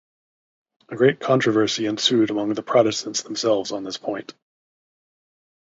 [0.89, 4.33] A great controversy ensued among the Protestants themselves on this point.